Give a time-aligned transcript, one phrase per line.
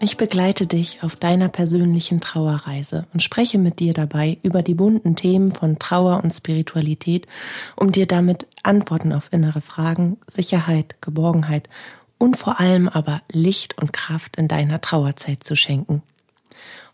[0.00, 5.16] Ich begleite dich auf deiner persönlichen Trauerreise und spreche mit dir dabei über die bunten
[5.16, 7.26] Themen von Trauer und Spiritualität,
[7.74, 11.68] um dir damit Antworten auf innere Fragen, Sicherheit, Geborgenheit
[12.16, 16.02] und vor allem aber Licht und Kraft in deiner Trauerzeit zu schenken.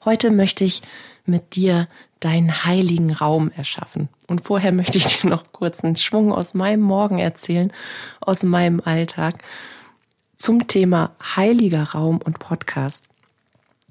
[0.07, 0.81] Heute möchte ich
[1.27, 1.89] mit dir
[2.21, 4.09] deinen heiligen Raum erschaffen.
[4.29, 7.71] Und vorher möchte ich dir noch kurz einen Schwung aus meinem Morgen erzählen,
[8.21, 9.43] aus meinem Alltag
[10.37, 13.09] zum Thema heiliger Raum und Podcast.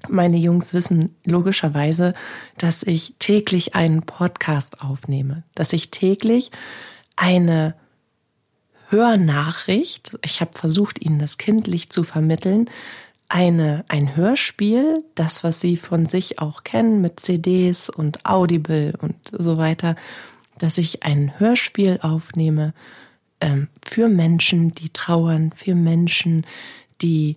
[0.08, 2.14] Meine Jungs wissen logischerweise,
[2.58, 6.50] dass ich täglich einen Podcast aufnehme, dass ich täglich
[7.16, 7.74] eine
[8.88, 12.70] Hörnachricht, ich habe versucht, ihnen das kindlich zu vermitteln,
[13.28, 19.16] eine, ein Hörspiel, das, was sie von sich auch kennen mit CDs und Audible und
[19.32, 19.96] so weiter,
[20.58, 22.74] dass ich ein Hörspiel aufnehme,
[23.44, 26.46] ähm, für Menschen, die trauern, für Menschen,
[27.02, 27.36] die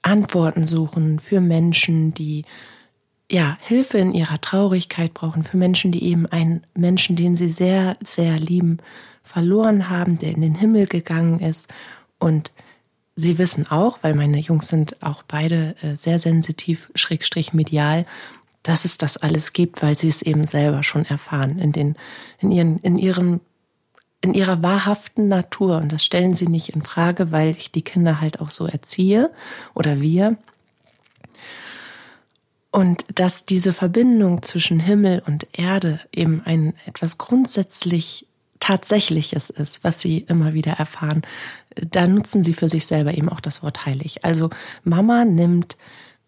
[0.00, 2.44] Antworten suchen, für Menschen, die
[3.30, 7.96] ja Hilfe in ihrer Traurigkeit brauchen, für Menschen, die eben einen Menschen, den sie sehr,
[8.02, 8.78] sehr lieben,
[9.22, 11.72] verloren haben, der in den Himmel gegangen ist.
[12.18, 12.50] Und
[13.14, 18.06] sie wissen auch, weil meine Jungs sind auch beide äh, sehr sensitiv, schrägstrich medial,
[18.62, 21.96] dass es das alles gibt, weil sie es eben selber schon erfahren in den,
[22.40, 23.40] in ihren, in ihren
[24.24, 25.76] in ihrer wahrhaften Natur.
[25.76, 29.30] Und das stellen sie nicht in Frage, weil ich die Kinder halt auch so erziehe
[29.74, 30.38] oder wir.
[32.70, 38.26] Und dass diese Verbindung zwischen Himmel und Erde eben ein etwas grundsätzlich
[38.60, 41.20] Tatsächliches ist, was sie immer wieder erfahren,
[41.74, 44.24] da nutzen sie für sich selber eben auch das Wort heilig.
[44.24, 44.48] Also
[44.84, 45.76] Mama nimmt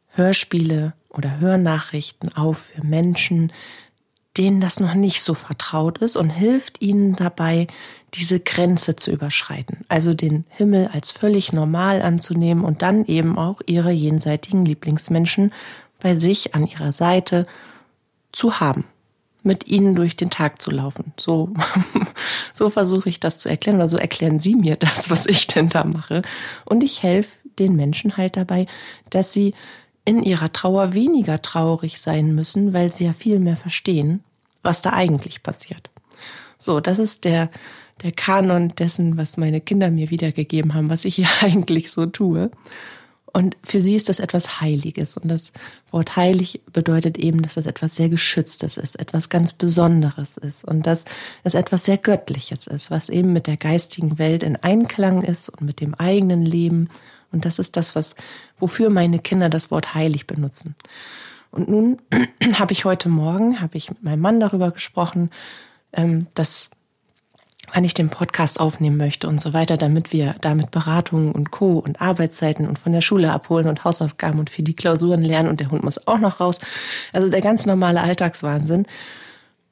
[0.08, 3.52] Hörspiele oder Hörnachrichten auf für Menschen,
[4.36, 7.66] denen das noch nicht so vertraut ist und hilft ihnen dabei,
[8.14, 9.84] diese Grenze zu überschreiten.
[9.88, 15.52] Also den Himmel als völlig normal anzunehmen und dann eben auch ihre jenseitigen Lieblingsmenschen
[16.00, 17.46] bei sich an ihrer Seite
[18.32, 18.84] zu haben,
[19.42, 21.12] mit ihnen durch den Tag zu laufen.
[21.18, 21.50] So,
[22.54, 25.68] so versuche ich das zu erklären oder so erklären sie mir das, was ich denn
[25.68, 26.22] da mache.
[26.64, 28.66] Und ich helfe den Menschen halt dabei,
[29.10, 29.54] dass sie
[30.06, 34.22] in ihrer Trauer weniger traurig sein müssen, weil sie ja viel mehr verstehen,
[34.62, 35.90] was da eigentlich passiert.
[36.58, 37.50] So, das ist der,
[38.02, 42.50] der Kanon dessen, was meine Kinder mir wiedergegeben haben, was ich hier eigentlich so tue.
[43.32, 45.18] Und für sie ist das etwas Heiliges.
[45.18, 45.52] Und das
[45.90, 50.86] Wort heilig bedeutet eben, dass das etwas sehr Geschütztes ist, etwas ganz Besonderes ist und
[50.86, 51.04] dass
[51.44, 55.62] es etwas sehr Göttliches ist, was eben mit der geistigen Welt in Einklang ist und
[55.62, 56.88] mit dem eigenen Leben
[57.32, 58.16] und das ist das, was,
[58.58, 60.74] wofür meine Kinder das Wort heilig benutzen.
[61.50, 61.98] Und nun
[62.54, 65.30] habe ich heute Morgen, habe ich mit meinem Mann darüber gesprochen,
[65.92, 66.70] ähm, dass
[67.72, 71.78] wann ich den Podcast aufnehmen möchte und so weiter, damit wir damit Beratungen und Co.
[71.78, 75.60] und Arbeitszeiten und von der Schule abholen und Hausaufgaben und für die Klausuren lernen und
[75.60, 76.60] der Hund muss auch noch raus.
[77.12, 78.86] Also der ganz normale Alltagswahnsinn,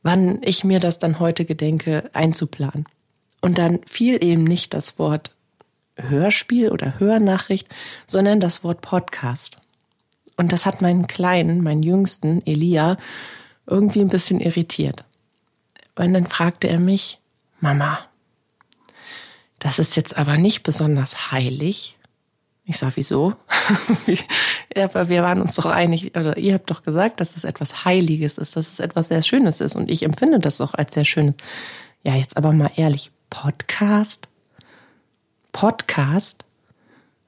[0.02, 2.86] wann ich mir das dann heute gedenke einzuplanen.
[3.40, 5.33] Und dann fiel eben nicht das Wort
[5.96, 7.68] Hörspiel oder Hörnachricht,
[8.06, 9.58] sondern das Wort Podcast.
[10.36, 12.96] Und das hat meinen Kleinen, meinen Jüngsten, Elia,
[13.66, 15.04] irgendwie ein bisschen irritiert.
[15.94, 17.18] Und dann fragte er mich,
[17.60, 18.00] Mama,
[19.58, 21.96] das ist jetzt aber nicht besonders heilig.
[22.66, 23.34] Ich sag, wieso?
[24.76, 28.38] aber wir waren uns doch einig, oder ihr habt doch gesagt, dass es etwas Heiliges
[28.38, 29.76] ist, dass es etwas sehr Schönes ist.
[29.76, 31.36] Und ich empfinde das auch als sehr Schönes.
[32.02, 34.28] Ja, jetzt aber mal ehrlich, Podcast?
[35.54, 36.44] Podcast,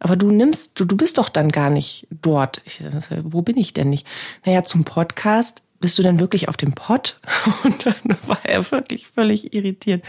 [0.01, 2.61] aber du nimmst, du, du bist doch dann gar nicht dort.
[2.67, 2.83] Ich,
[3.23, 4.07] wo bin ich denn nicht?
[4.45, 7.21] Naja, zum Podcast bist du denn wirklich auf dem Pott?
[7.65, 10.05] Und dann war er wirklich völlig irritiert,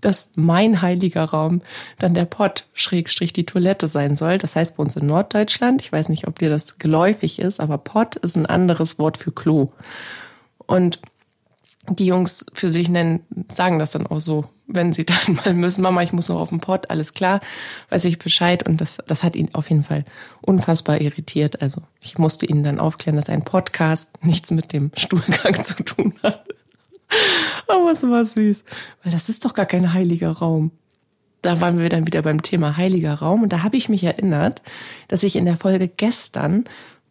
[0.00, 1.60] dass mein heiliger Raum
[1.98, 4.38] dann der Pott schrägstrich die Toilette sein soll.
[4.38, 7.76] Das heißt bei uns in Norddeutschland, ich weiß nicht, ob dir das geläufig ist, aber
[7.78, 9.72] Pott ist ein anderes Wort für Klo.
[10.66, 11.00] Und
[11.88, 15.82] die Jungs für sich nennen, sagen das dann auch so, wenn sie dann mal müssen,
[15.82, 17.40] Mama, ich muss noch auf den Pott, alles klar,
[17.90, 18.66] weiß ich Bescheid.
[18.66, 20.04] Und das, das hat ihn auf jeden Fall
[20.42, 21.60] unfassbar irritiert.
[21.60, 26.14] Also ich musste ihnen dann aufklären, dass ein Podcast nichts mit dem Stuhlgang zu tun
[26.22, 26.44] hat.
[27.66, 28.64] Aber es war süß,
[29.02, 30.70] weil das ist doch gar kein heiliger Raum.
[31.40, 34.60] Da waren wir dann wieder beim Thema heiliger Raum und da habe ich mich erinnert,
[35.06, 36.64] dass ich in der Folge gestern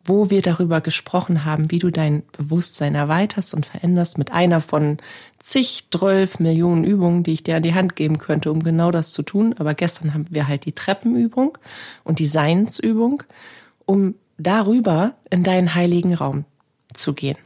[0.08, 4.98] wo wir darüber gesprochen haben, wie du dein Bewusstsein erweiterst und veränderst mit einer von
[5.48, 9.14] zig, zwölf Millionen Übungen, die ich dir an die Hand geben könnte, um genau das
[9.14, 9.56] zu tun.
[9.58, 11.58] Aber gestern haben wir halt die Treppenübung
[12.04, 13.24] und die Seinsübung,
[13.86, 16.44] um darüber in deinen heiligen Raum
[16.94, 17.38] zu gehen.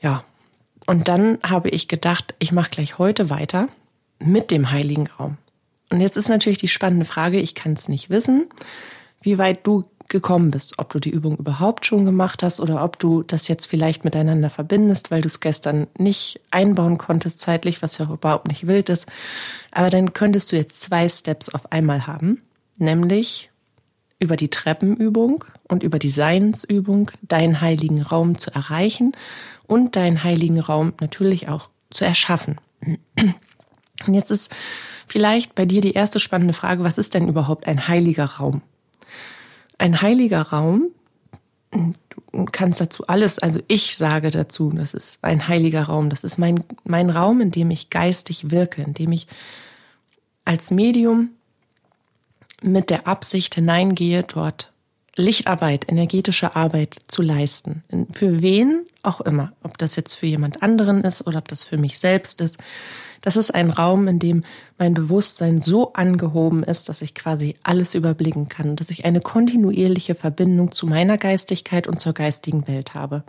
[0.00, 0.24] Ja,
[0.86, 3.68] und dann habe ich gedacht, ich mache gleich heute weiter
[4.18, 5.38] mit dem heiligen Raum.
[5.90, 8.48] Und jetzt ist natürlich die spannende Frage, ich kann es nicht wissen,
[9.20, 13.00] wie weit du gekommen bist, ob du die Übung überhaupt schon gemacht hast oder ob
[13.00, 17.98] du das jetzt vielleicht miteinander verbindest, weil du es gestern nicht einbauen konntest zeitlich, was
[17.98, 19.06] ja auch überhaupt nicht wild ist.
[19.72, 22.42] Aber dann könntest du jetzt zwei Steps auf einmal haben,
[22.76, 23.50] nämlich
[24.20, 29.12] über die Treppenübung und über die Seinsübung deinen heiligen Raum zu erreichen
[29.66, 32.60] und deinen heiligen Raum natürlich auch zu erschaffen.
[34.06, 34.54] Und jetzt ist
[35.08, 38.62] vielleicht bei dir die erste spannende Frage, was ist denn überhaupt ein heiliger Raum?
[39.82, 40.92] Ein heiliger Raum,
[41.72, 46.38] du kannst dazu alles, also ich sage dazu, das ist ein heiliger Raum, das ist
[46.38, 49.26] mein, mein Raum, in dem ich geistig wirke, in dem ich
[50.44, 51.30] als Medium
[52.62, 54.70] mit der Absicht hineingehe, dort
[55.16, 57.82] Lichtarbeit, energetische Arbeit zu leisten.
[58.12, 59.52] Für wen auch immer.
[59.62, 62.58] Ob das jetzt für jemand anderen ist oder ob das für mich selbst ist.
[63.20, 64.42] Das ist ein Raum, in dem
[64.78, 70.14] mein Bewusstsein so angehoben ist, dass ich quasi alles überblicken kann, dass ich eine kontinuierliche
[70.14, 73.22] Verbindung zu meiner Geistigkeit und zur geistigen Welt habe.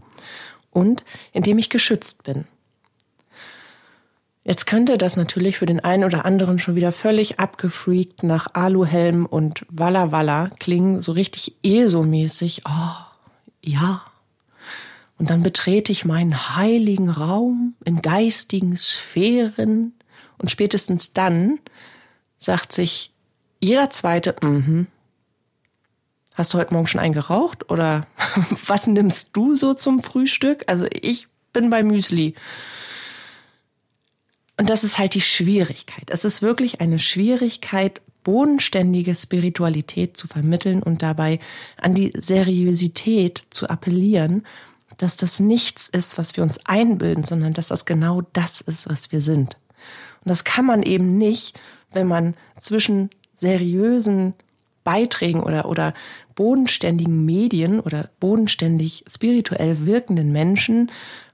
[0.71, 2.45] Und in dem ich geschützt bin.
[4.43, 9.25] Jetzt könnte das natürlich für den einen oder anderen schon wieder völlig abgefreakt nach Aluhelm
[9.25, 12.63] und Walla Walla klingen, so richtig ESO-mäßig.
[12.67, 13.05] Oh,
[13.61, 14.03] ja.
[15.17, 19.93] Und dann betrete ich meinen heiligen Raum in geistigen Sphären
[20.37, 21.59] und spätestens dann
[22.37, 23.11] sagt sich
[23.59, 24.87] jeder zweite, mhm.
[26.35, 28.07] Hast du heute Morgen schon eingeraucht oder
[28.65, 30.63] was nimmst du so zum Frühstück?
[30.67, 32.33] Also ich bin bei Müsli.
[34.57, 36.09] Und das ist halt die Schwierigkeit.
[36.09, 41.39] Es ist wirklich eine Schwierigkeit, bodenständige Spiritualität zu vermitteln und dabei
[41.77, 44.45] an die Seriosität zu appellieren,
[44.97, 49.11] dass das nichts ist, was wir uns einbilden, sondern dass das genau das ist, was
[49.11, 49.57] wir sind.
[50.23, 51.59] Und das kann man eben nicht,
[51.91, 54.33] wenn man zwischen seriösen
[54.83, 55.93] Beiträgen oder, oder
[56.35, 60.91] bodenständigen Medien oder bodenständig spirituell wirkenden Menschen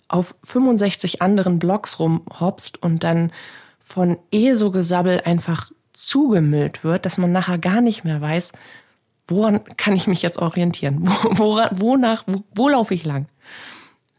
[0.08, 3.32] auf 65 anderen Blogs rumhopst und dann
[3.84, 8.52] von ESO-Gesabbel einfach zugemüllt wird, dass man nachher gar nicht mehr weiß,
[9.28, 11.08] woran kann ich mich jetzt orientieren?
[11.32, 13.28] Woran, wonach, wo, wo laufe ich lang?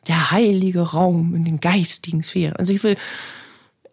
[0.07, 2.57] Der heilige Raum in den geistigen Sphären.
[2.57, 2.97] Also ich will,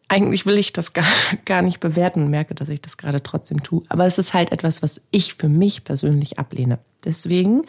[0.08, 1.06] eigentlich will ich das gar,
[1.46, 3.84] gar nicht bewerten und merke, dass ich das gerade trotzdem tue.
[3.90, 6.80] Aber es ist halt etwas, was ich für mich persönlich ablehne.
[7.04, 7.66] Deswegen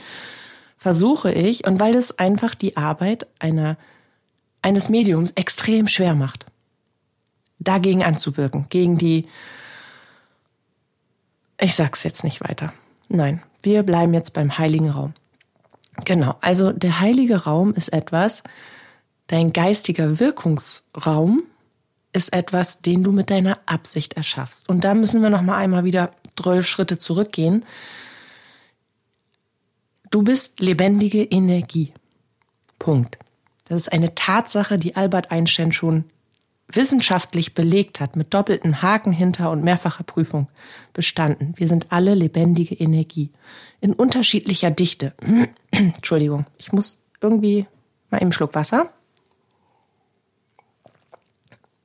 [0.76, 3.76] versuche ich, und weil das einfach die Arbeit einer
[4.62, 6.46] eines Mediums extrem schwer macht,
[7.58, 9.26] dagegen anzuwirken, gegen die,
[11.60, 12.72] ich sag's jetzt nicht weiter.
[13.08, 15.14] Nein, wir bleiben jetzt beim heiligen Raum.
[16.04, 18.42] Genau, also der heilige Raum ist etwas,
[19.26, 21.42] dein geistiger Wirkungsraum
[22.12, 24.68] ist etwas, den du mit deiner Absicht erschaffst.
[24.68, 27.64] Und da müssen wir noch mal einmal wieder zwölf Schritte zurückgehen.
[30.10, 31.92] Du bist lebendige Energie.
[32.78, 33.18] Punkt.
[33.66, 36.04] Das ist eine Tatsache, die Albert Einstein schon
[36.72, 40.48] wissenschaftlich belegt hat, mit doppelten Haken hinter und mehrfacher Prüfung
[40.92, 41.54] bestanden.
[41.56, 43.30] Wir sind alle lebendige Energie.
[43.80, 45.14] In unterschiedlicher Dichte.
[45.70, 47.66] Entschuldigung, ich muss irgendwie
[48.10, 48.90] mal einen Schluck Wasser.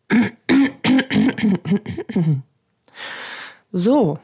[3.76, 4.20] So,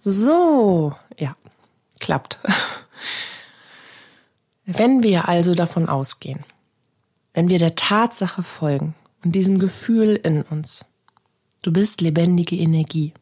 [0.00, 1.36] so, ja,
[2.00, 2.40] klappt.
[4.64, 6.44] Wenn wir also davon ausgehen,
[7.32, 10.84] wenn wir der Tatsache folgen und diesem Gefühl in uns,
[11.62, 13.14] du bist lebendige Energie.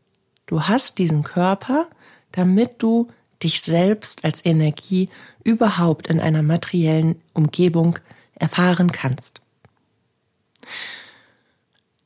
[0.46, 1.88] Du hast diesen Körper,
[2.32, 3.08] damit du
[3.42, 5.08] dich selbst als Energie
[5.44, 7.98] überhaupt in einer materiellen Umgebung
[8.34, 9.40] erfahren kannst.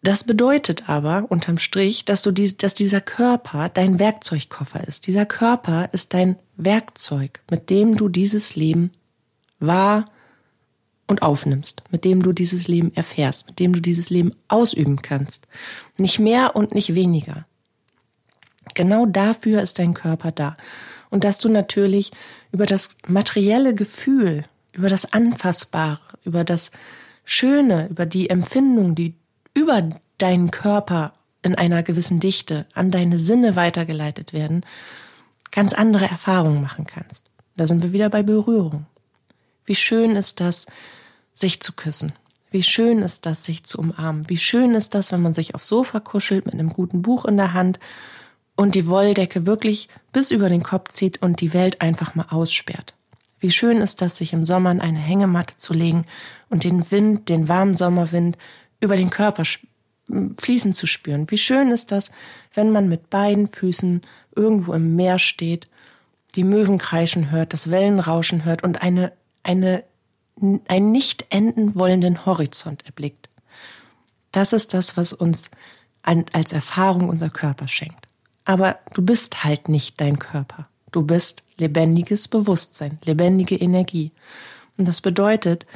[0.03, 5.07] Das bedeutet aber unterm Strich, dass du dies, dass dieser Körper dein Werkzeugkoffer ist.
[5.07, 8.93] Dieser Körper ist dein Werkzeug, mit dem du dieses Leben
[9.59, 10.07] wahr
[11.07, 15.49] und aufnimmst, mit dem du dieses Leben erfährst, mit dem du dieses Leben ausüben kannst.
[15.99, 17.45] Nicht mehr und nicht weniger.
[18.75, 20.57] Genau dafür ist dein Körper da.
[21.11, 22.12] Und dass du natürlich
[22.52, 26.71] über das materielle Gefühl, über das Anfassbare, über das
[27.25, 29.14] Schöne, über die Empfindung, die
[29.55, 29.88] über
[30.19, 31.12] deinen Körper
[31.43, 34.64] in einer gewissen Dichte an deine Sinne weitergeleitet werden,
[35.50, 37.31] ganz andere Erfahrungen machen kannst.
[37.57, 38.87] Da sind wir wieder bei Berührung.
[39.64, 40.67] Wie schön ist das,
[41.35, 42.12] sich zu küssen.
[42.50, 44.29] Wie schön ist das, sich zu umarmen.
[44.29, 47.37] Wie schön ist das, wenn man sich aufs Sofa kuschelt mit einem guten Buch in
[47.37, 47.79] der Hand
[48.61, 52.93] und die Wolldecke wirklich bis über den Kopf zieht und die Welt einfach mal aussperrt.
[53.38, 56.05] Wie schön ist das, sich im Sommer in eine Hängematte zu legen
[56.50, 58.37] und den Wind, den warmen Sommerwind
[58.79, 59.45] über den Körper
[60.37, 61.31] fließen zu spüren.
[61.31, 62.12] Wie schön ist das,
[62.52, 64.02] wenn man mit beiden Füßen
[64.37, 65.67] irgendwo im Meer steht,
[66.37, 69.12] die Möwen kreischen hört, das Wellenrauschen hört und eine,
[69.43, 69.85] eine,
[70.69, 73.31] einen nicht enden wollenden Horizont erblickt.
[74.33, 75.49] Das ist das, was uns
[76.02, 78.10] als Erfahrung unser Körper schenkt.
[78.50, 80.66] Aber du bist halt nicht dein Körper.
[80.90, 84.11] Du bist lebendiges Bewusstsein, lebendige Energie.
[84.76, 85.66] Und das bedeutet,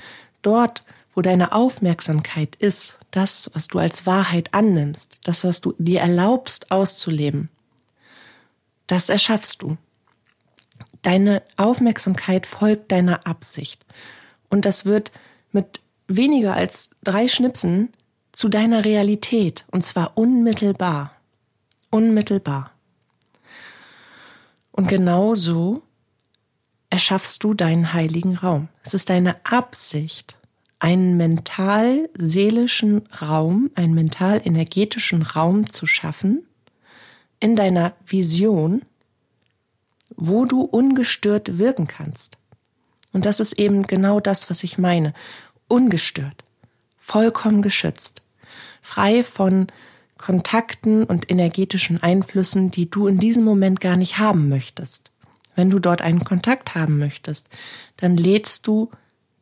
[0.43, 0.83] dort,
[1.15, 6.73] wo deine Aufmerksamkeit ist, das, was du als Wahrheit annimmst, das, was du dir erlaubst
[6.73, 7.49] auszuleben,
[8.89, 9.77] das erschaffst du.
[11.03, 13.87] Deine Aufmerksamkeit folgt deiner Absicht.
[14.49, 15.13] Und das wird
[15.53, 17.91] mit weniger als drei Schnipsen
[18.33, 19.65] zu deiner Realität.
[19.71, 21.14] Und zwar unmittelbar.
[21.95, 22.73] Unmittelbar.
[24.73, 25.85] Und genau so
[26.91, 28.67] erschaffst du deinen heiligen Raum.
[28.83, 30.37] Es ist deine Absicht,
[30.81, 36.45] einen mental-seelischen Raum, einen mental-energetischen Raum zu schaffen
[37.39, 38.83] in deiner Vision,
[40.17, 42.39] wo du ungestört wirken kannst.
[43.13, 45.15] Und das ist eben genau das, was ich meine.
[45.69, 46.43] Ungestört,
[46.99, 48.23] vollkommen geschützt,
[48.83, 49.69] frei von
[50.19, 55.11] Kontakten und energetischen Einflüssen, die du in diesem Moment gar nicht haben möchtest.
[55.57, 57.49] Wenn du dort einen Kontakt haben möchtest,
[57.97, 58.91] dann lädst du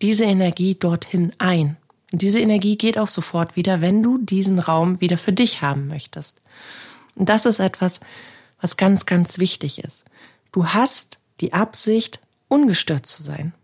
[0.01, 1.77] diese Energie dorthin ein.
[2.13, 5.89] Und diese Energie geht auch sofort wieder, wenn du diesen Raum wieder für dich haben
[5.89, 6.43] möchtest.
[7.15, 8.01] Und das ist etwas,
[8.61, 10.05] was ganz, ganz wichtig ist.
[10.53, 13.55] Du hast die Absicht, ungestört zu sein.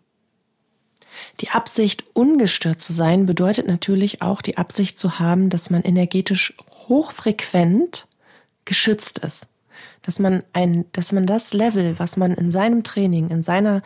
[1.40, 6.54] Die Absicht, ungestört zu sein, bedeutet natürlich auch die Absicht zu haben, dass man energetisch
[6.88, 8.06] hochfrequent
[8.64, 9.46] geschützt ist.
[10.02, 13.82] Dass man ein, dass man das Level, was man in seinem Training, in seiner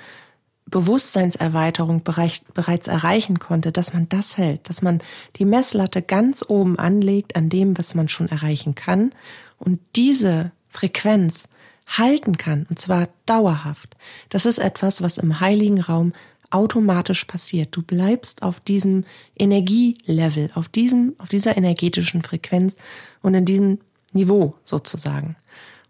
[0.66, 5.02] Bewusstseinserweiterung bereits erreichen konnte, dass man das hält, dass man
[5.36, 9.12] die Messlatte ganz oben anlegt an dem, was man schon erreichen kann
[9.58, 11.48] und diese Frequenz
[11.86, 13.96] halten kann, und zwar dauerhaft.
[14.30, 16.14] Das ist etwas, was im heiligen Raum
[16.54, 17.76] automatisch passiert.
[17.76, 19.04] Du bleibst auf diesem
[19.38, 22.76] Energielevel, auf diesem, auf dieser energetischen Frequenz
[23.22, 23.78] und in diesem
[24.12, 25.36] Niveau sozusagen.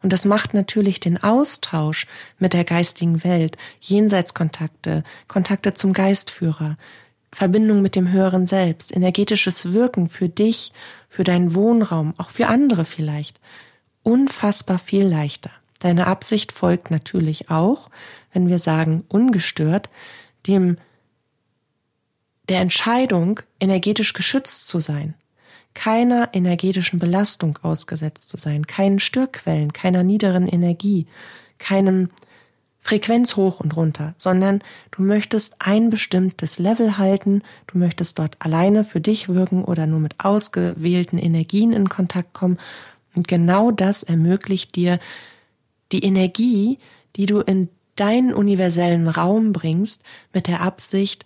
[0.03, 2.07] Und das macht natürlich den Austausch
[2.39, 6.77] mit der geistigen Welt, Jenseitskontakte, Kontakte zum Geistführer,
[7.33, 10.73] Verbindung mit dem höheren Selbst, energetisches Wirken für dich,
[11.09, 13.41] für deinen Wohnraum, auch für andere vielleicht,
[14.03, 15.51] unfassbar viel leichter.
[15.79, 17.89] Deine Absicht folgt natürlich auch,
[18.33, 19.89] wenn wir sagen ungestört,
[20.47, 20.77] dem
[22.49, 25.15] der Entscheidung, energetisch geschützt zu sein,
[25.75, 31.07] keiner energetischen Belastung ausgesetzt zu sein, keinen Störquellen, keiner niederen Energie,
[31.59, 32.11] keinem
[32.81, 38.85] Frequenz hoch und runter, sondern du möchtest ein bestimmtes Level halten, du möchtest dort alleine
[38.85, 42.59] für dich wirken oder nur mit ausgewählten Energien in Kontakt kommen.
[43.17, 44.99] Und genau das ermöglicht dir
[45.93, 46.79] die Energie,
[47.15, 51.25] die du in deinen universellen Raum bringst, mit der Absicht,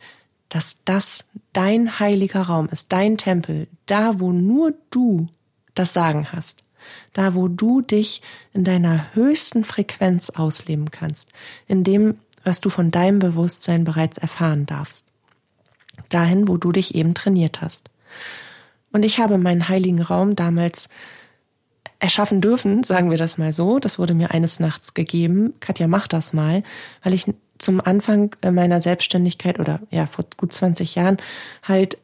[0.49, 5.27] dass das dein heiliger Raum ist, dein Tempel, da wo nur du
[5.75, 6.63] das Sagen hast,
[7.13, 11.33] da wo du dich in deiner höchsten Frequenz ausleben kannst,
[11.67, 15.07] in dem, was du von deinem Bewusstsein bereits erfahren darfst,
[16.09, 17.91] dahin, wo du dich eben trainiert hast.
[18.93, 20.89] Und ich habe meinen heiligen Raum damals
[21.99, 23.79] erschaffen dürfen, sagen wir das mal so.
[23.79, 25.55] Das wurde mir eines Nachts gegeben.
[25.61, 26.63] Katja, mach das mal,
[27.03, 27.27] weil ich
[27.59, 31.17] zum Anfang meiner Selbstständigkeit oder ja, vor gut 20 Jahren
[31.63, 31.99] halt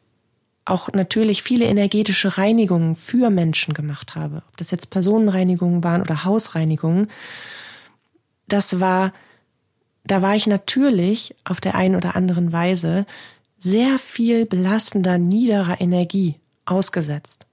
[0.64, 4.42] auch natürlich viele energetische Reinigungen für Menschen gemacht habe.
[4.48, 7.10] Ob das jetzt Personenreinigungen waren oder Hausreinigungen.
[8.46, 9.12] Das war,
[10.04, 13.06] da war ich natürlich auf der einen oder anderen Weise
[13.58, 17.46] sehr viel belastender, niederer Energie ausgesetzt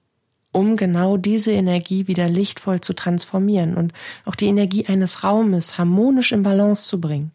[0.52, 3.92] um genau diese Energie wieder lichtvoll zu transformieren und
[4.24, 7.30] auch die Energie eines Raumes harmonisch in Balance zu bringen.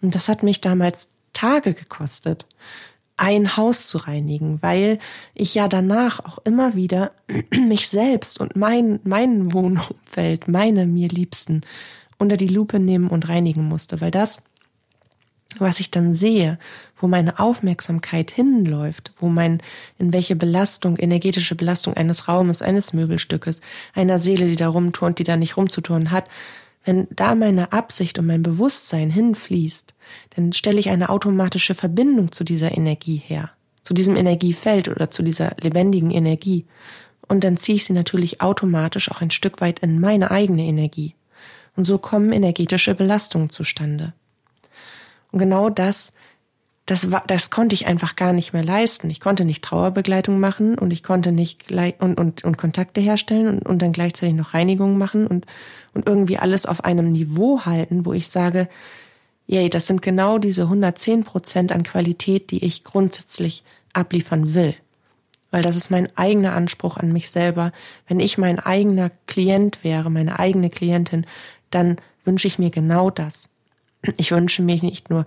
[0.00, 2.46] Und das hat mich damals Tage gekostet,
[3.16, 5.00] ein Haus zu reinigen, weil
[5.34, 7.10] ich ja danach auch immer wieder
[7.50, 11.62] mich selbst und mein, mein Wohnumfeld, meine mir Liebsten
[12.18, 14.42] unter die Lupe nehmen und reinigen musste, weil das
[15.58, 16.58] was ich dann sehe,
[16.94, 19.62] wo meine Aufmerksamkeit hinläuft, wo mein,
[19.98, 23.62] in welche Belastung, energetische Belastung eines Raumes, eines Möbelstückes,
[23.94, 26.28] einer Seele, die da rumturnt, die da nicht rumzuturnen hat,
[26.84, 29.94] wenn da meine Absicht und mein Bewusstsein hinfließt,
[30.36, 33.50] dann stelle ich eine automatische Verbindung zu dieser Energie her,
[33.82, 36.66] zu diesem Energiefeld oder zu dieser lebendigen Energie.
[37.26, 41.14] Und dann ziehe ich sie natürlich automatisch auch ein Stück weit in meine eigene Energie.
[41.76, 44.14] Und so kommen energetische Belastungen zustande.
[45.32, 46.12] Und genau das
[46.88, 49.10] das war, das konnte ich einfach gar nicht mehr leisten.
[49.10, 53.66] Ich konnte nicht Trauerbegleitung machen und ich konnte nicht und, und, und Kontakte herstellen und,
[53.66, 55.44] und dann gleichzeitig noch Reinigung machen und,
[55.92, 58.68] und irgendwie alles auf einem Niveau halten, wo ich sage,
[59.46, 64.74] yay, das sind genau diese 110 Prozent an Qualität, die ich grundsätzlich abliefern will.
[65.50, 67.72] Weil das ist mein eigener Anspruch an mich selber.
[68.06, 71.26] Wenn ich mein eigener Klient wäre, meine eigene Klientin,
[71.70, 73.50] dann wünsche ich mir genau das.
[74.16, 75.26] Ich wünsche mir nicht nur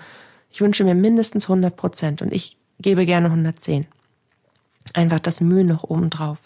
[0.52, 3.88] ich wünsche mir mindestens 100 Prozent und ich gebe gerne 110.
[4.94, 6.40] Einfach das Mühe noch oben drauf.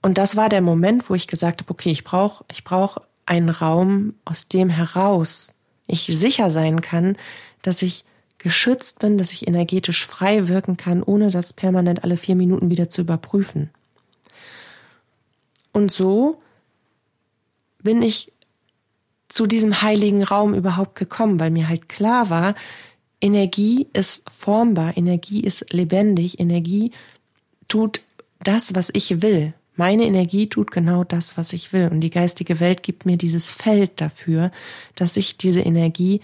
[0.00, 3.50] Und das war der Moment, wo ich gesagt habe, okay, ich brauche ich brauch einen
[3.50, 5.54] Raum, aus dem heraus
[5.86, 7.16] ich sicher sein kann,
[7.60, 8.04] dass ich
[8.38, 12.88] geschützt bin, dass ich energetisch frei wirken kann, ohne das permanent alle vier Minuten wieder
[12.88, 13.70] zu überprüfen.
[15.72, 16.42] Und so
[17.82, 18.32] bin ich
[19.32, 22.54] zu diesem heiligen Raum überhaupt gekommen, weil mir halt klar war,
[23.18, 26.92] Energie ist formbar, Energie ist lebendig, Energie
[27.66, 28.02] tut
[28.40, 29.54] das, was ich will.
[29.74, 31.88] Meine Energie tut genau das, was ich will.
[31.90, 34.52] Und die geistige Welt gibt mir dieses Feld dafür,
[34.96, 36.20] dass ich diese Energie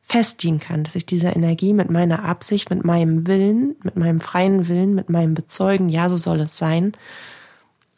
[0.00, 4.66] festigen kann, dass ich diese Energie mit meiner Absicht, mit meinem Willen, mit meinem freien
[4.66, 6.94] Willen, mit meinem Bezeugen, ja, so soll es sein,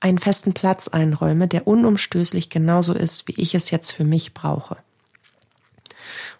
[0.03, 4.77] einen festen Platz einräume, der unumstößlich genauso ist, wie ich es jetzt für mich brauche.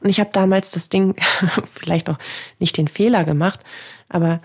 [0.01, 1.15] Und ich habe damals das Ding
[1.65, 2.19] vielleicht auch
[2.59, 3.61] nicht den Fehler gemacht,
[4.09, 4.41] aber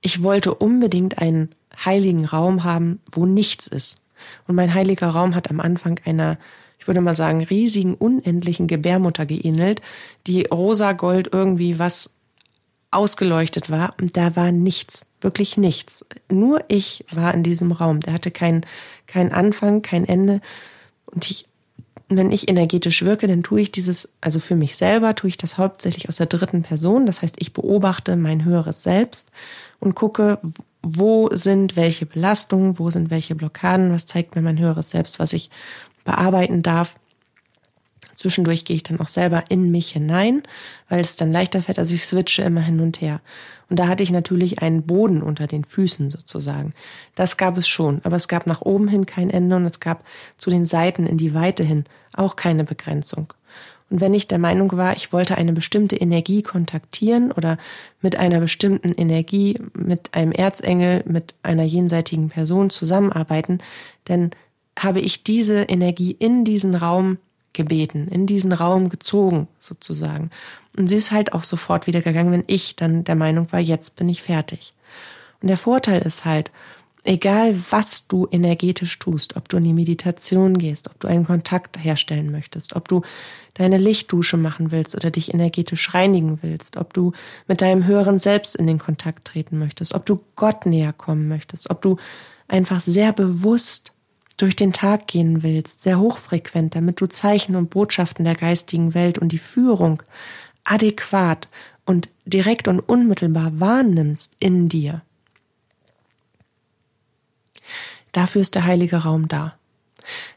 [0.00, 1.50] ich wollte unbedingt einen
[1.84, 4.02] heiligen Raum haben, wo nichts ist.
[4.48, 6.36] Und mein heiliger Raum hat am Anfang einer,
[6.80, 9.80] ich würde mal sagen, riesigen, unendlichen Gebärmutter geähnelt,
[10.26, 12.14] die rosa Gold irgendwie was
[12.90, 16.06] ausgeleuchtet war und da war nichts, wirklich nichts.
[16.30, 17.98] Nur ich war in diesem Raum.
[18.00, 18.64] Der hatte keinen
[19.08, 20.40] kein Anfang, kein Ende.
[21.06, 21.46] Und ich,
[22.08, 25.58] wenn ich energetisch wirke, dann tue ich dieses, also für mich selber tue ich das
[25.58, 27.06] hauptsächlich aus der dritten Person.
[27.06, 29.32] Das heißt, ich beobachte mein höheres Selbst
[29.80, 30.38] und gucke,
[30.82, 35.32] wo sind welche Belastungen, wo sind welche Blockaden, was zeigt mir mein höheres Selbst, was
[35.32, 35.50] ich
[36.04, 36.94] bearbeiten darf.
[38.26, 40.42] Zwischendurch gehe ich dann auch selber in mich hinein,
[40.88, 41.78] weil es dann leichter fällt.
[41.78, 43.20] Also ich switche immer hin und her.
[43.70, 46.74] Und da hatte ich natürlich einen Boden unter den Füßen sozusagen.
[47.14, 50.04] Das gab es schon, aber es gab nach oben hin kein Ende und es gab
[50.38, 51.84] zu den Seiten in die Weite hin
[52.14, 53.32] auch keine Begrenzung.
[53.90, 57.58] Und wenn ich der Meinung war, ich wollte eine bestimmte Energie kontaktieren oder
[58.00, 63.60] mit einer bestimmten Energie, mit einem Erzengel, mit einer jenseitigen Person zusammenarbeiten,
[64.02, 64.32] dann
[64.76, 67.18] habe ich diese Energie in diesen Raum
[67.56, 70.30] gebeten, in diesen Raum gezogen sozusagen.
[70.76, 73.96] Und sie ist halt auch sofort wieder gegangen, wenn ich dann der Meinung war, jetzt
[73.96, 74.74] bin ich fertig.
[75.42, 76.52] Und der Vorteil ist halt,
[77.06, 81.82] egal was du energetisch tust, ob du in die Meditation gehst, ob du einen Kontakt
[81.82, 83.02] herstellen möchtest, ob du
[83.54, 87.12] deine Lichtdusche machen willst oder dich energetisch reinigen willst, ob du
[87.48, 91.70] mit deinem höheren Selbst in den Kontakt treten möchtest, ob du Gott näher kommen möchtest,
[91.70, 91.96] ob du
[92.48, 93.92] einfach sehr bewusst
[94.36, 99.18] durch den Tag gehen willst, sehr hochfrequent, damit du Zeichen und Botschaften der geistigen Welt
[99.18, 100.02] und die Führung
[100.64, 101.48] adäquat
[101.84, 105.02] und direkt und unmittelbar wahrnimmst in dir.
[108.12, 109.56] Dafür ist der heilige Raum da.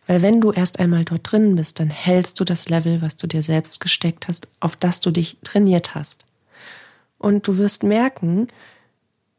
[0.08, 3.28] Weil wenn du erst einmal dort drin bist, dann hältst du das Level, was du
[3.28, 6.26] dir selbst gesteckt hast, auf das du dich trainiert hast.
[7.18, 8.48] Und du wirst merken,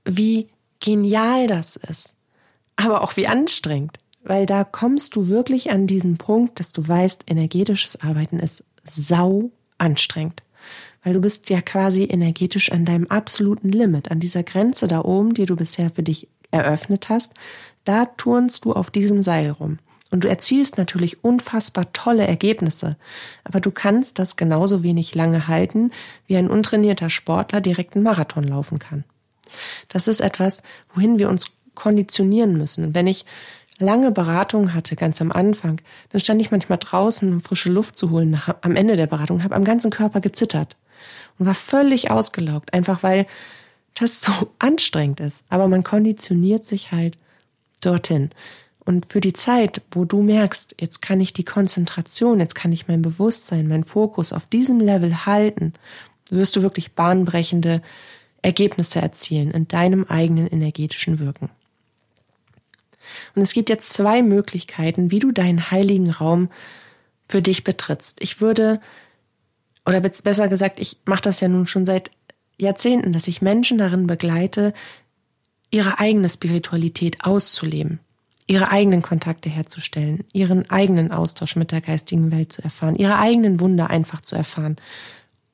[0.05, 2.17] wie genial das ist,
[2.77, 7.25] aber auch wie anstrengend weil da kommst du wirklich an diesen Punkt, dass du weißt,
[7.31, 10.43] energetisches Arbeiten ist sau anstrengend.
[11.03, 15.33] Weil du bist ja quasi energetisch an deinem absoluten Limit, an dieser Grenze da oben,
[15.33, 17.35] die du bisher für dich eröffnet hast.
[17.85, 19.79] Da turnst du auf diesem Seil rum.
[20.11, 22.97] Und du erzielst natürlich unfassbar tolle Ergebnisse.
[23.45, 25.93] Aber du kannst das genauso wenig lange halten,
[26.27, 29.05] wie ein untrainierter Sportler direkt einen Marathon laufen kann.
[29.89, 30.63] Das ist etwas,
[30.95, 32.85] wohin wir uns konditionieren müssen.
[32.85, 33.25] Und wenn ich
[33.81, 38.11] lange Beratung hatte, ganz am Anfang, dann stand ich manchmal draußen, um frische Luft zu
[38.11, 40.77] holen, nach, am Ende der Beratung, habe am ganzen Körper gezittert
[41.39, 43.27] und war völlig ausgelaugt, einfach weil
[43.99, 45.45] das so anstrengend ist.
[45.49, 47.19] Aber man konditioniert sich halt
[47.81, 48.31] dorthin.
[48.85, 52.89] Und für die Zeit, wo du merkst, jetzt kann ich die Konzentration, jetzt kann ich
[52.89, 55.75] mein Bewusstsein, mein Fokus auf diesem Level halten,
[56.31, 57.83] wirst du wirklich bahnbrechende
[58.43, 61.51] Ergebnisse erzielen in deinem eigenen energetischen Wirken.
[63.35, 66.51] Und es gibt jetzt zwei Möglichkeiten, wie du deinen heiligen Raum
[67.29, 68.21] für dich betrittst.
[68.21, 68.81] Ich würde,
[69.87, 72.11] oder besser gesagt, ich mache das ja nun schon seit
[72.59, 74.75] Jahrzehnten, dass ich Menschen darin begleite,
[75.71, 78.01] ihre eigene Spiritualität auszuleben,
[78.47, 83.61] ihre eigenen Kontakte herzustellen, ihren eigenen Austausch mit der geistigen Welt zu erfahren, ihre eigenen
[83.61, 84.77] Wunder einfach zu erfahren.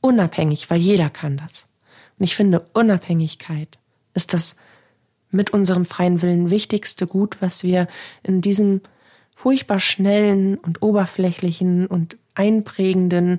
[0.00, 1.68] Unabhängig, weil jeder kann das.
[2.18, 3.78] Und ich finde, Unabhängigkeit
[4.14, 4.56] ist das
[5.30, 7.88] mit unserem freien Willen wichtigste Gut, was wir
[8.22, 8.80] in diesem
[9.34, 13.36] furchtbar schnellen und oberflächlichen und einprägenden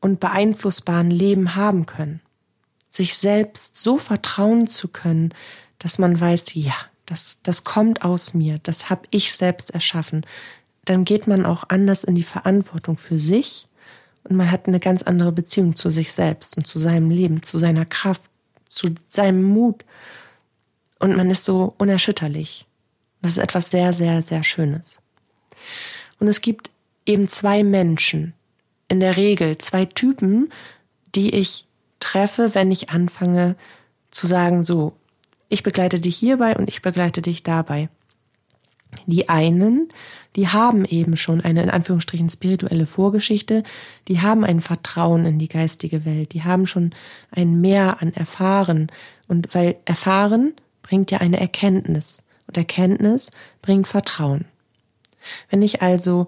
[0.00, 2.20] und beeinflussbaren Leben haben können.
[2.90, 5.32] Sich selbst so vertrauen zu können,
[5.78, 6.74] dass man weiß, ja,
[7.06, 10.26] das, das kommt aus mir, das habe ich selbst erschaffen,
[10.84, 13.66] dann geht man auch anders in die Verantwortung für sich
[14.24, 17.58] und man hat eine ganz andere Beziehung zu sich selbst und zu seinem Leben, zu
[17.58, 18.22] seiner Kraft,
[18.68, 19.84] zu seinem Mut
[21.00, 22.66] und man ist so unerschütterlich.
[23.22, 25.00] Das ist etwas sehr, sehr, sehr Schönes.
[26.20, 26.70] Und es gibt
[27.06, 28.34] eben zwei Menschen,
[28.88, 30.52] in der Regel zwei Typen,
[31.14, 31.66] die ich
[31.98, 33.56] treffe, wenn ich anfange
[34.10, 34.94] zu sagen, so,
[35.48, 37.88] ich begleite dich hierbei und ich begleite dich dabei.
[39.06, 39.88] Die einen,
[40.36, 43.62] die haben eben schon eine in Anführungsstrichen spirituelle Vorgeschichte,
[44.08, 46.92] die haben ein Vertrauen in die geistige Welt, die haben schon
[47.30, 48.88] ein Mehr an Erfahren.
[49.28, 50.54] Und weil Erfahren
[50.90, 53.30] bringt ja eine Erkenntnis und Erkenntnis
[53.62, 54.46] bringt Vertrauen.
[55.48, 56.26] Wenn ich also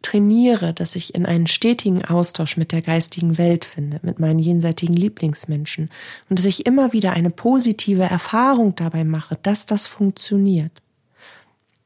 [0.00, 4.94] trainiere, dass ich in einen stetigen Austausch mit der geistigen Welt finde, mit meinen jenseitigen
[4.94, 5.90] Lieblingsmenschen
[6.30, 10.72] und dass ich immer wieder eine positive Erfahrung dabei mache, dass das funktioniert,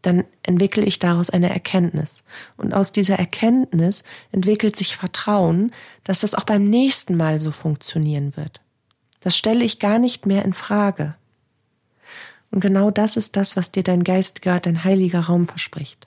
[0.03, 2.23] dann entwickle ich daraus eine Erkenntnis.
[2.57, 5.73] Und aus dieser Erkenntnis entwickelt sich Vertrauen,
[6.05, 8.61] dass das auch beim nächsten Mal so funktionieren wird.
[9.19, 11.17] Das stelle ich gar nicht mehr in Frage.
[12.51, 16.07] Und genau das ist das, was dir dein geistiger, dein heiliger Raum verspricht.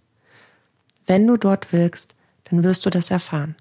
[1.05, 3.55] Wenn du dort wirkst, dann wirst du das erfahren.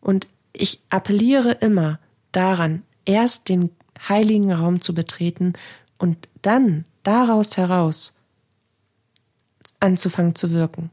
[0.00, 1.98] Und ich appelliere immer
[2.32, 3.70] daran, erst den
[4.08, 5.54] heiligen Raum zu betreten
[5.98, 8.14] und dann daraus heraus
[9.80, 10.90] anzufangen zu wirken.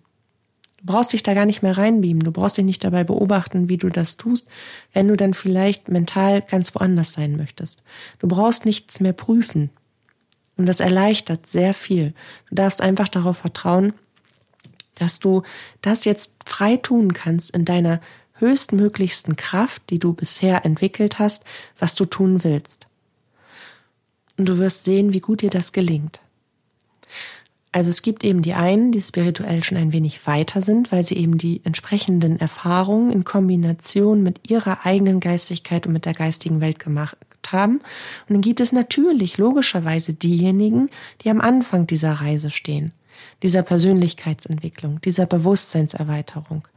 [0.78, 3.78] Du brauchst dich da gar nicht mehr reinbeamen, du brauchst dich nicht dabei beobachten, wie
[3.78, 4.48] du das tust,
[4.94, 7.84] wenn du dann vielleicht mental ganz woanders sein möchtest.
[8.20, 9.72] Du brauchst nichts mehr prüfen,
[10.58, 12.14] und das erleichtert sehr viel.
[12.50, 13.94] Du darfst einfach darauf vertrauen,
[14.96, 15.44] dass du
[15.82, 18.00] das jetzt frei tun kannst in deiner
[18.36, 21.44] höchstmöglichsten Kraft, die du bisher entwickelt hast,
[21.80, 22.88] was du tun willst.
[24.38, 26.20] Und du wirst sehen, wie gut dir das gelingt.
[27.72, 31.18] Also es gibt eben die einen, die spirituell schon ein wenig weiter sind, weil sie
[31.18, 36.80] eben die entsprechenden Erfahrungen in Kombination mit ihrer eigenen Geistigkeit und mit der geistigen Welt
[36.80, 37.18] gemacht
[37.52, 37.78] haben.
[38.28, 40.90] Und dann gibt es natürlich logischerweise diejenigen,
[41.24, 42.92] die am Anfang dieser Reise stehen,
[43.44, 46.68] dieser Persönlichkeitsentwicklung, dieser Bewusstseinserweiterung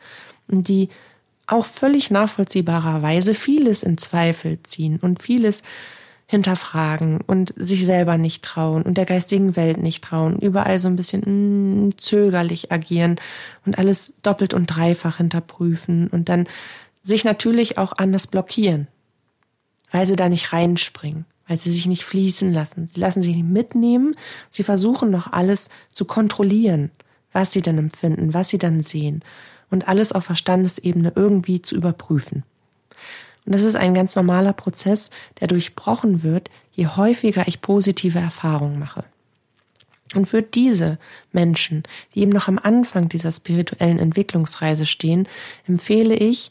[0.48, 0.88] und die
[1.46, 5.62] auch völlig nachvollziehbarerweise vieles in Zweifel ziehen und vieles
[6.26, 10.96] hinterfragen und sich selber nicht trauen und der geistigen Welt nicht trauen, überall so ein
[10.96, 13.16] bisschen mm, zögerlich agieren
[13.64, 16.46] und alles doppelt und dreifach hinterprüfen und dann
[17.02, 18.88] sich natürlich auch anders blockieren
[19.90, 22.88] weil sie da nicht reinspringen, weil sie sich nicht fließen lassen.
[22.88, 24.14] Sie lassen sich nicht mitnehmen.
[24.50, 26.90] Sie versuchen noch alles zu kontrollieren,
[27.32, 29.22] was sie dann empfinden, was sie dann sehen
[29.70, 32.42] und alles auf Verstandesebene irgendwie zu überprüfen.
[33.46, 38.78] Und das ist ein ganz normaler Prozess, der durchbrochen wird, je häufiger ich positive Erfahrungen
[38.78, 39.04] mache.
[40.14, 40.98] Und für diese
[41.32, 41.82] Menschen,
[42.14, 45.28] die eben noch am Anfang dieser spirituellen Entwicklungsreise stehen,
[45.66, 46.50] empfehle ich,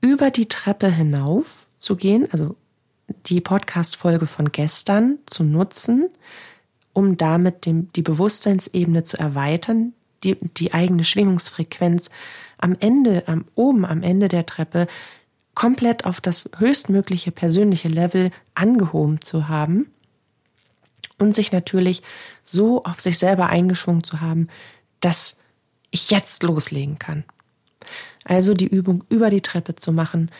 [0.00, 2.54] über die Treppe hinauf zu gehen, also
[3.26, 6.08] die Podcast-Folge von gestern zu nutzen,
[6.92, 12.10] um damit dem, die Bewusstseinsebene zu erweitern, die, die eigene Schwingungsfrequenz
[12.58, 14.86] am Ende, am oben am Ende der Treppe
[15.54, 19.90] komplett auf das höchstmögliche persönliche Level angehoben zu haben
[21.18, 22.02] und sich natürlich
[22.44, 24.48] so auf sich selber eingeschwungen zu haben,
[25.00, 25.36] dass
[25.90, 27.24] ich jetzt loslegen kann.
[28.24, 30.30] Also die Übung über die Treppe zu machen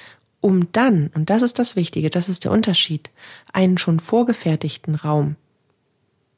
[0.41, 3.11] um dann, und das ist das Wichtige, das ist der Unterschied,
[3.53, 5.37] einen schon vorgefertigten Raum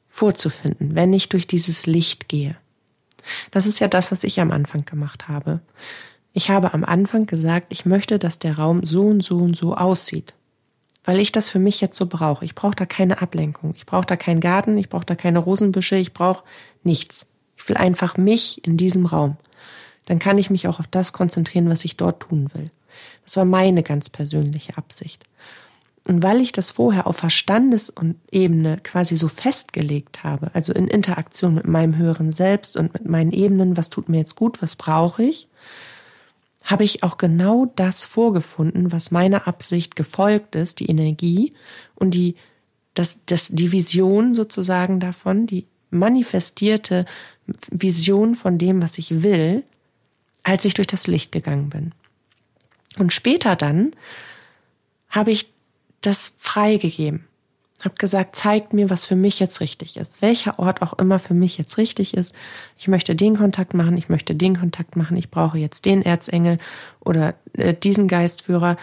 [0.09, 2.55] vorzufinden, wenn ich durch dieses Licht gehe.
[3.51, 5.61] Das ist ja das, was ich am Anfang gemacht habe.
[6.33, 9.75] Ich habe am Anfang gesagt, ich möchte, dass der Raum so und so und so
[9.75, 10.33] aussieht,
[11.05, 12.43] weil ich das für mich jetzt so brauche.
[12.43, 15.95] Ich brauche da keine Ablenkung, ich brauche da keinen Garten, ich brauche da keine Rosenbüsche,
[15.95, 16.43] ich brauche
[16.83, 17.27] nichts.
[17.55, 19.37] Ich will einfach mich in diesem Raum.
[20.05, 22.69] Dann kann ich mich auch auf das konzentrieren, was ich dort tun will.
[23.23, 25.25] Das war meine ganz persönliche Absicht.
[26.05, 31.65] Und weil ich das vorher auf Verstandesebene quasi so festgelegt habe, also in Interaktion mit
[31.65, 35.47] meinem höheren Selbst und mit meinen Ebenen, was tut mir jetzt gut, was brauche ich,
[36.63, 41.53] habe ich auch genau das vorgefunden, was meiner Absicht gefolgt ist, die Energie
[41.95, 42.35] und die,
[42.93, 47.05] das, das, die Vision sozusagen davon, die manifestierte
[47.69, 49.63] Vision von dem, was ich will,
[50.43, 51.93] als ich durch das Licht gegangen bin.
[52.97, 53.93] Und später dann
[55.09, 55.51] habe ich
[56.01, 57.25] das freigegeben.
[57.83, 60.21] Habe gesagt, zeigt mir, was für mich jetzt richtig ist.
[60.21, 62.33] Welcher Ort auch immer für mich jetzt richtig ist.
[62.77, 66.59] Ich möchte den Kontakt machen, ich möchte den Kontakt machen, ich brauche jetzt den Erzengel
[67.01, 68.77] oder äh, diesen Geistführer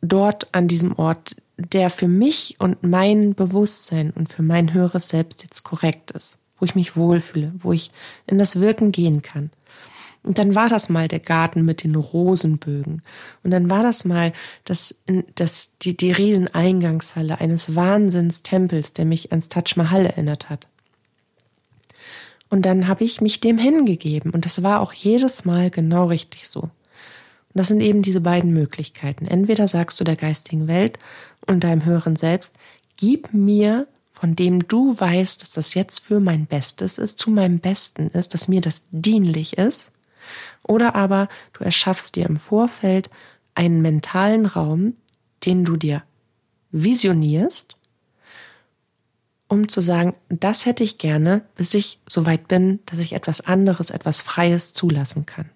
[0.00, 5.42] dort an diesem Ort, der für mich und mein Bewusstsein und für mein höheres Selbst
[5.42, 7.90] jetzt korrekt ist, wo ich mich wohlfühle, wo ich
[8.26, 9.50] in das Wirken gehen kann.
[10.28, 13.00] Und dann war das mal der Garten mit den Rosenbögen.
[13.42, 14.34] Und dann war das mal
[14.66, 14.94] das,
[15.34, 20.68] das, die, die Rieseneingangshalle eines Wahnsinnstempels, der mich ans Taj Mahal erinnert hat.
[22.50, 24.30] Und dann habe ich mich dem hingegeben.
[24.30, 26.60] Und das war auch jedes Mal genau richtig so.
[26.60, 26.70] Und
[27.54, 29.26] das sind eben diese beiden Möglichkeiten.
[29.26, 30.98] Entweder sagst du der geistigen Welt
[31.46, 32.54] und deinem höheren Selbst,
[32.98, 37.60] gib mir von dem du weißt, dass das jetzt für mein Bestes ist, zu meinem
[37.60, 39.90] Besten ist, dass mir das dienlich ist.
[40.68, 43.10] Oder aber du erschaffst dir im Vorfeld
[43.56, 44.94] einen mentalen Raum,
[45.44, 46.04] den du dir
[46.70, 47.76] visionierst,
[49.48, 53.40] um zu sagen, das hätte ich gerne, bis ich so weit bin, dass ich etwas
[53.40, 55.48] anderes, etwas Freies zulassen kann.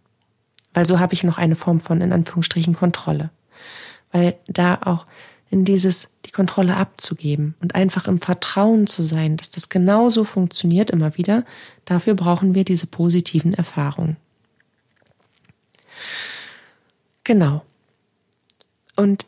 [0.72, 3.30] Weil so habe ich noch eine Form von, in Anführungsstrichen, Kontrolle.
[4.10, 5.06] Weil da auch
[5.50, 10.90] in dieses, die Kontrolle abzugeben und einfach im Vertrauen zu sein, dass das genauso funktioniert
[10.90, 11.44] immer wieder,
[11.84, 14.16] dafür brauchen wir diese positiven Erfahrungen.
[17.24, 17.62] Genau.
[18.96, 19.26] Und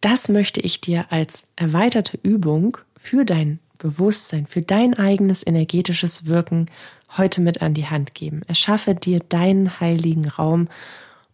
[0.00, 6.70] das möchte ich dir als erweiterte Übung für dein Bewusstsein, für dein eigenes energetisches Wirken
[7.16, 8.42] heute mit an die Hand geben.
[8.46, 10.68] Erschaffe dir deinen heiligen Raum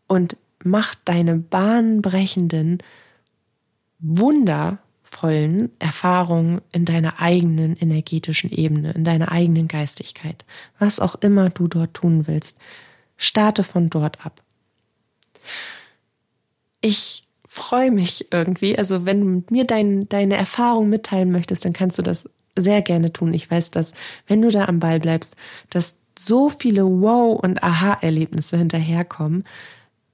[0.07, 2.79] und mach deine bahnbrechenden,
[3.99, 10.45] wundervollen Erfahrungen in deiner eigenen energetischen Ebene, in deiner eigenen Geistigkeit.
[10.79, 12.59] Was auch immer du dort tun willst,
[13.17, 14.43] starte von dort ab
[16.81, 18.79] ich freue mich irgendwie.
[18.79, 22.83] Also wenn du mit mir dein, deine Erfahrung mitteilen möchtest, dann kannst du das sehr
[22.83, 23.35] gerne tun.
[23.35, 23.93] Ich weiß, dass
[24.27, 25.35] wenn du da am Ball bleibst,
[25.69, 29.45] dass so viele Wow- und Aha-Erlebnisse hinterherkommen,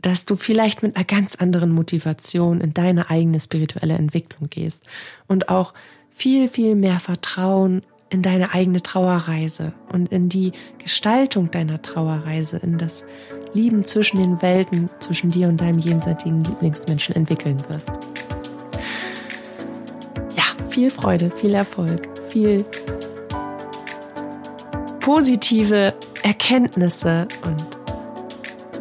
[0.01, 4.85] dass du vielleicht mit einer ganz anderen Motivation in deine eigene spirituelle Entwicklung gehst
[5.27, 5.75] und auch
[6.11, 12.79] viel, viel mehr Vertrauen in deine eigene Trauerreise und in die Gestaltung deiner Trauerreise, in
[12.79, 13.05] das
[13.53, 17.91] Lieben zwischen den Welten, zwischen dir und deinem jenseitigen Lieblingsmenschen entwickeln wirst.
[20.37, 22.65] Ja, viel Freude, viel Erfolg, viel
[25.01, 27.65] positive Erkenntnisse und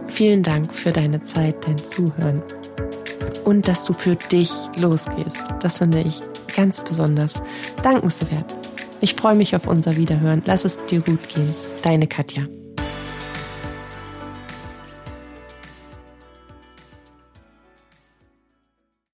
[0.07, 2.41] vielen Dank für deine Zeit, dein Zuhören
[3.43, 5.43] und dass du für dich losgehst.
[5.61, 6.21] Das finde ich
[6.55, 7.41] ganz besonders
[7.83, 8.64] dankenswert.
[9.01, 10.41] Ich freue mich auf unser Wiederhören.
[10.45, 11.53] Lass es dir gut gehen.
[11.83, 12.43] Deine Katja.